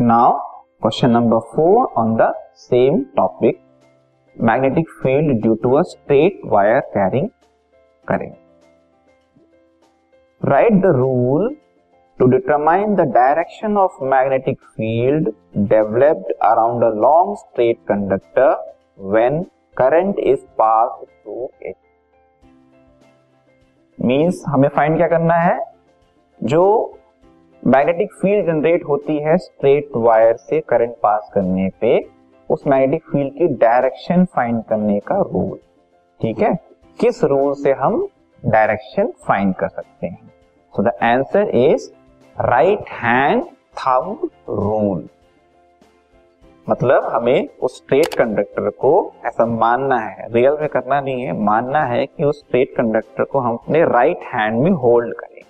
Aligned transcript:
Now 0.00 0.32
question 0.82 1.10
number 1.10 1.38
four 1.52 1.86
on 1.98 2.14
the 2.16 2.32
same 2.56 3.02
topic 3.16 3.58
magnetic 4.36 4.90
field 5.02 5.40
due 5.42 5.54
to 5.62 5.72
a 5.76 5.80
straight 5.82 6.40
wire 6.52 6.80
carrying 6.92 7.28
करेंगे 8.08 8.36
right 10.40 10.80
the 10.82 10.92
rule 10.96 11.56
to 12.18 12.26
determine 12.26 12.94
the 12.96 13.04
direction 13.14 13.76
of 13.76 13.98
magnetic 14.12 14.62
field 14.76 15.28
developed 15.72 16.32
around 16.42 16.82
a 16.82 16.88
long 17.02 17.34
straight 17.36 17.78
conductor 17.86 18.48
when 19.12 19.36
current 19.76 20.18
is 20.32 20.40
passed 20.60 21.04
through 21.04 21.48
it 21.62 21.76
means 23.98 24.42
हमें 24.48 24.68
find 24.68 24.96
क्या 24.96 25.08
करना 25.08 25.34
है 25.34 25.58
जो 26.40 26.64
magnetic 27.68 28.12
field 28.12 28.46
generate 28.46 28.84
होती 28.84 29.16
है 29.16 29.36
straight 29.36 29.88
wire 29.96 30.36
से 30.36 30.60
current 30.60 30.94
pass 31.02 31.30
करने 31.34 31.68
पे। 31.80 32.08
उस 32.50 32.66
मैग्नेटिक 32.66 33.02
फ़ील्ड 33.04 33.32
की 33.32 33.46
डायरेक्शन 33.46 34.24
फाइंड 34.24 34.62
करने 34.64 34.98
का 35.00 35.16
रूल 35.16 35.58
ठीक 36.20 36.38
है? 36.38 36.54
किस 37.00 37.24
रूल 37.24 37.54
से 37.54 37.72
हम 37.72 38.08
डायरेक्शन 38.46 39.12
फाइंड 39.26 39.54
कर 39.54 39.68
सकते 39.68 40.06
हैं? 40.06 40.30
So 40.74 40.82
the 40.82 40.88
answer 41.02 41.48
is 41.48 41.90
right 42.36 42.88
hand 43.02 43.42
thumb 43.78 44.30
rule 44.48 45.08
मतलब 46.70 47.04
हमें 47.04 47.48
उस 47.62 47.76
स्ट्रेट 47.76 48.14
कंडक्टर 48.14 48.70
को 48.70 49.12
ऐसा 49.26 49.46
मानना 49.46 49.98
है। 49.98 50.26
रियल 50.32 50.56
में 50.60 50.68
करना 50.68 51.00
नहीं 51.00 51.22
है। 51.22 51.32
मानना 51.32 51.84
है 51.84 52.06
कि 52.06 52.24
उस 52.24 52.38
स्ट्रेट 52.38 52.70
कंडक्टर 52.76 53.24
को 53.24 53.38
हम 53.38 53.54
अपने 53.54 53.84
राइट 53.84 54.20
हैंड 54.34 54.60
में 54.62 54.70
होल्ड 54.70 55.14
करें। 55.14 55.42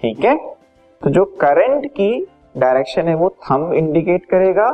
ठीक 0.00 0.24
है? 0.24 0.61
तो 1.02 1.10
जो 1.10 1.24
करंट 1.40 1.86
की 1.90 2.26
डायरेक्शन 2.56 3.08
है, 3.08 3.14
वो 3.14 3.28
थंब 3.44 3.72
इंडिकेट 3.74 4.24
करेगा 4.26 4.66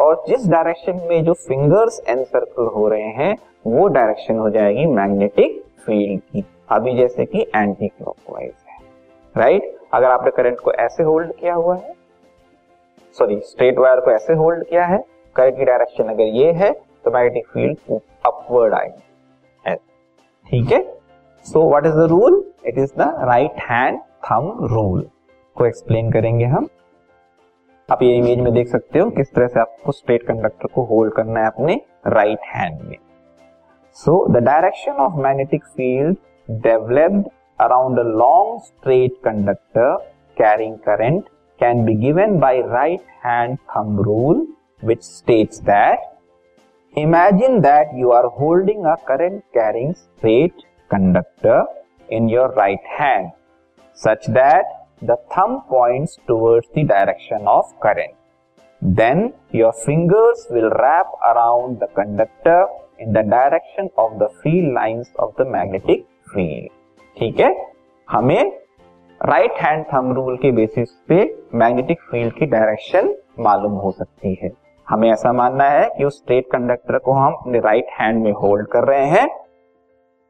और 0.00 0.22
जिस 0.28 0.46
डायरेक्शन 0.48 1.00
में 1.08 1.24
जो 1.24 1.32
फिंगर्स 1.48 2.00
एनसर्कल 2.08 2.66
हो 2.74 2.88
रहे 2.88 3.08
हैं, 3.18 3.36
वो 3.66 3.86
डायरेक्शन 3.88 4.38
हो 4.38 4.48
जाएगी 4.50 4.86
मैग्नेटिक 4.86 5.62
फ़ील्ड 5.86 6.20
की। 6.22 6.44
अभी 6.72 6.94
जैसे 6.96 7.24
कि 7.24 7.40
एंटी 7.56 7.88
क्लॉकवाइज 7.88 8.52
है 8.68 8.78
राइट 9.34 9.76
अगर 9.94 10.10
आपने 10.10 10.30
करंट 10.36 10.60
को 10.60 10.72
ऐसे 10.72 11.02
होल्ड 11.02 11.32
किया 11.32 11.54
हुआ 11.54 11.76
है 11.76 11.94
सॉरी 13.16 13.40
स्ट्रेट 13.42 13.78
वायर 13.78 14.00
को 14.00 14.10
ऐसे 14.10 14.34
होल्ड 14.34 14.64
किया 14.68 14.84
है 14.86 15.04
करंट 15.36 15.56
की 15.56 15.64
डायरेक्शन 15.64 16.08
अगर 16.08 16.34
ये 16.36 16.52
है 16.52 16.72
तो 17.04 17.10
मैग्नेटिक 17.10 17.46
फ़ील्ड 17.48 18.00
अपवर्ड 18.26 18.74
आएगी। 18.74 19.74
ठीक 20.46 20.72
है? 20.72 20.82
So 21.46 21.68
what 21.68 21.86
is 21.86 21.94
the 21.94 22.06
rule 22.10 22.44
it 22.66 22.78
is 22.78 22.92
the 22.98 23.14
right 23.24 23.60
hand 23.70 24.00
thumb 24.26 24.56
rule 24.72 25.06
को 25.56 25.66
एक्सप्लेन 25.66 26.10
करेंगे 26.12 26.44
हम। 26.44 26.68
आप 27.88 28.02
ये 28.02 28.16
इमेज 28.16 28.38
में 28.38 28.52
देख 28.54 28.68
सकते 28.68 28.98
हो 28.98 29.10
किस 29.10 29.32
तरह 29.34 29.46
से 29.46 29.60
आपको 29.60 29.92
स्ट्रेट 29.92 30.22
कंडक्टर 30.26 30.68
को 30.74 30.84
होल्ड 30.84 31.12
करना 31.14 31.40
है 31.40 31.46
अपने 31.46 31.80
राइट 32.06 32.46
हैंड 32.54 32.80
में। 32.82 32.96
So 33.96 34.26
the 34.34 34.42
direction 34.44 34.92
of 34.92 35.20
magnetic 35.22 35.64
field 35.66 36.16
developed 36.62 37.28
around 37.60 37.98
a 37.98 38.02
long 38.02 38.60
straight 38.60 39.12
conductor 39.24 39.96
carrying 40.36 40.76
current 40.86 41.28
can 41.60 41.84
be 41.84 41.94
given 41.96 42.38
by 42.40 42.60
right 42.62 43.02
hand 43.24 43.56
thumb 43.70 44.00
rule 44.02 44.46
which 44.82 45.02
states 45.02 45.60
that 45.64 46.98
imagine 46.98 47.60
that 47.60 47.90
you 47.94 48.10
are 48.12 48.24
holding 48.40 48.84
a 48.86 48.94
current 49.08 49.40
carrying 49.54 49.92
straight 49.94 50.62
conductor 50.90 51.82
in 52.12 52.28
your 52.30 52.54
right 52.58 52.88
hand 53.00 53.30
such 53.98 54.28
that 54.30 54.66
the 55.02 55.16
thumb 55.32 55.56
point 55.70 56.08
towards 56.28 56.68
the 56.78 56.86
direction 56.88 57.46
of 57.48 57.72
current 57.82 58.14
then 58.82 59.32
your 59.54 59.72
fingers 59.86 60.46
will 60.52 60.70
wrap 60.74 61.12
around 61.22 61.78
the 61.78 61.88
conductor 61.96 62.66
in 63.00 63.12
the 63.12 63.18
direction 63.28 63.88
of 63.98 64.12
the 64.12 64.28
field 64.42 64.72
line 64.74 65.02
of 65.20 65.42
the 65.42 65.46
magnetic 65.46 66.04
field 66.34 66.68
ठीक 67.16 67.40
है? 67.40 67.54
हमें 68.08 68.52
right 69.20 69.52
hand 69.52 69.84
thumb 69.94 70.12
rule 70.12 70.36
के 70.36 70.50
basis 70.52 70.90
पे 71.08 71.16
magnetic 71.54 72.00
field 72.00 72.34
की 72.34 72.46
direction 72.46 73.14
मालूम 73.40 73.72
हो 73.72 73.90
सकती 73.90 74.34
है। 74.42 74.50
हमें 74.88 75.10
ऐसा 75.10 75.32
मानना 75.32 75.68
है 75.70 75.88
कि 75.98 76.04
उस 76.04 76.18
स्ट्रेट 76.18 76.46
कंडक्टर 76.46 76.98
को 76.98 77.12
हम 77.12 77.32
अपने 77.32 77.60
राइट 77.60 77.86
हैंड 78.00 78.22
में 78.24 78.32
होल्ड 78.32 78.66
कर 78.66 78.84
रहे 78.84 79.06
हैं 79.06 79.28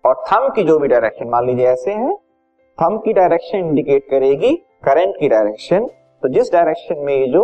और 0.04 0.22
थम 0.32 0.48
की 0.48 0.62
जो 0.62 0.78
भी 0.78 0.88
डायरेक्शन 0.88 1.28
मान 1.28 1.46
लीजिए 1.46 1.66
ऐसे 1.66 1.92
हैं 1.92 2.16
थंब 2.78 2.98
की 2.98 3.12
डायरेक्शन 3.12 3.58
इंडिकेट 3.58 4.06
करेगी 4.10 4.54
करंट 4.84 5.14
की 5.20 5.28
डायरेक्शन 5.28 5.86
तो 6.22 6.28
जिस 6.28 6.52
डायरेक्शन 6.52 6.98
में 6.98 7.14
ये 7.14 7.26
जो 7.26 7.42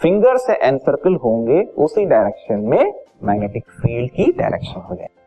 फिंगर 0.00 0.36
से 0.36 0.52
एनसर्कल 0.66 1.14
होंगे, 1.14 1.60
उसी 1.62 2.04
डायरेक्शन 2.04 2.60
में 2.60 2.92
मैग्नेटिक 3.24 3.64
फ़ील्ड 3.70 4.10
की 4.10 4.24
डायरेक्शन 4.32 4.80
हो 4.80 4.94
जाएगी. 4.94 5.18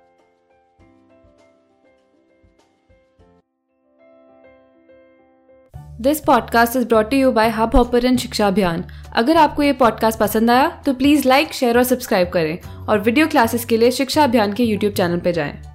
This 6.02 6.20
podcast 6.20 6.76
is 6.76 6.88
brought 6.88 7.14
you 7.14 7.32
by 7.32 7.50
Hub 7.50 7.76
Hopper 7.76 8.16
Shiksha 8.16 8.48
Abhiyan 8.48 8.84
अगर 9.16 9.38
आपको 9.38 9.64
ये 9.64 9.74
पॉडकास्ट 9.74 10.20
पसंद 10.20 10.52
आया 10.52 10.82
तो 10.86 10.94
प्लीज़ 10.94 11.28
लाइक 11.28 11.54
शेयर 11.54 11.78
और 11.78 11.84
सब्सक्राइब 11.84 12.30
करें 12.30 12.58
और 12.90 13.00
वीडियो 13.00 13.28
क्लासेस 13.28 13.66
के 13.66 13.78
लिए 13.78 13.92
शिक्षा 13.92 14.24
अभियान 14.24 14.54
के 14.54 14.64
यूट्यूब 14.64 14.94
चैनल 14.94 15.20
पर 15.20 15.32
जाएँ। 15.32 15.75